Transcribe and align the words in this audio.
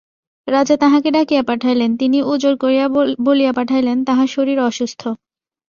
রাজা 0.47 0.75
তাঁহাকে 0.77 1.09
ডাকিয়া 1.11 1.43
পাঠাইলেন, 1.43 1.91
তিনি 1.97 2.17
ওজর 2.23 2.53
করিয়া 2.57 2.85
বলিয়া 3.25 3.51
পাঠাইলেন, 3.53 3.97
তাঁহার 4.07 4.27
শরীর 4.27 4.57
অসুস্থ। 4.61 5.01